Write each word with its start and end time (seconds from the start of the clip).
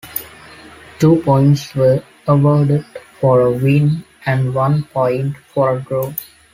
Two 0.97 1.17
points 1.21 1.75
were 1.75 2.01
awarded 2.25 2.83
for 3.19 3.41
a 3.41 3.51
win 3.51 4.03
and 4.25 4.51
one 4.51 4.81
point 4.85 5.37
for 5.53 5.77
a 5.77 5.81
draw. 5.81 6.11